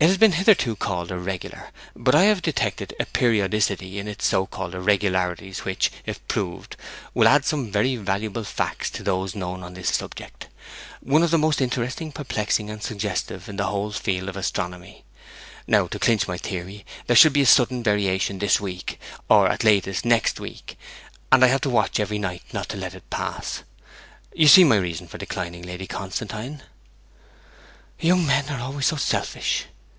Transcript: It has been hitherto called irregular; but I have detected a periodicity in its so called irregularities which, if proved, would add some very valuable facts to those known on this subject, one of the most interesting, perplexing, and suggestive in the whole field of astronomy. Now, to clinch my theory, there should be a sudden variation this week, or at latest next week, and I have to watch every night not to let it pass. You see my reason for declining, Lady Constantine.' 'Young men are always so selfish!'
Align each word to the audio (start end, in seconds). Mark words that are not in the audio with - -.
It 0.00 0.06
has 0.06 0.16
been 0.16 0.30
hitherto 0.30 0.76
called 0.76 1.10
irregular; 1.10 1.70
but 1.96 2.14
I 2.14 2.22
have 2.26 2.40
detected 2.40 2.94
a 3.00 3.04
periodicity 3.04 3.98
in 3.98 4.06
its 4.06 4.24
so 4.26 4.46
called 4.46 4.76
irregularities 4.76 5.64
which, 5.64 5.90
if 6.06 6.24
proved, 6.28 6.76
would 7.14 7.26
add 7.26 7.44
some 7.44 7.72
very 7.72 7.96
valuable 7.96 8.44
facts 8.44 8.90
to 8.90 9.02
those 9.02 9.34
known 9.34 9.64
on 9.64 9.74
this 9.74 9.88
subject, 9.92 10.46
one 11.00 11.24
of 11.24 11.32
the 11.32 11.36
most 11.36 11.60
interesting, 11.60 12.12
perplexing, 12.12 12.70
and 12.70 12.80
suggestive 12.80 13.48
in 13.48 13.56
the 13.56 13.64
whole 13.66 13.90
field 13.90 14.28
of 14.28 14.36
astronomy. 14.36 15.02
Now, 15.66 15.88
to 15.88 15.98
clinch 15.98 16.28
my 16.28 16.38
theory, 16.38 16.86
there 17.08 17.16
should 17.16 17.32
be 17.32 17.42
a 17.42 17.46
sudden 17.46 17.82
variation 17.82 18.38
this 18.38 18.60
week, 18.60 19.00
or 19.28 19.48
at 19.48 19.64
latest 19.64 20.04
next 20.04 20.38
week, 20.38 20.78
and 21.32 21.44
I 21.44 21.48
have 21.48 21.62
to 21.62 21.70
watch 21.70 21.98
every 21.98 22.20
night 22.20 22.42
not 22.52 22.68
to 22.68 22.76
let 22.76 22.94
it 22.94 23.10
pass. 23.10 23.64
You 24.32 24.46
see 24.46 24.62
my 24.62 24.76
reason 24.76 25.08
for 25.08 25.18
declining, 25.18 25.62
Lady 25.62 25.88
Constantine.' 25.88 26.62
'Young 27.98 28.24
men 28.24 28.48
are 28.48 28.60
always 28.60 28.86
so 28.86 28.94
selfish!' 28.96 29.64